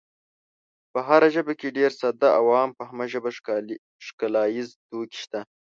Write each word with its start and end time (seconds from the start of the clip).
په 0.91 0.99
هره 1.07 1.27
ژبه 1.35 1.53
کې 1.59 1.75
ډېر 1.77 1.91
ساده 2.01 2.29
او 2.37 2.45
عام 2.57 2.71
فهمه 2.77 3.05
ژب 3.11 3.25
ښکلاییز 4.05 4.69
توکي 4.89 5.17
شته. 5.23 5.39